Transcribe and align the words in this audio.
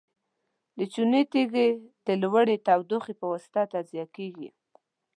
د 0.77 0.79
چونې 0.93 1.21
تیږې 1.31 1.67
د 2.07 2.07
لوړې 2.21 2.55
تودوخې 2.65 3.13
په 3.19 3.25
واسطه 3.31 3.61
تجزیه 3.73 4.05
کیږي. 4.15 4.49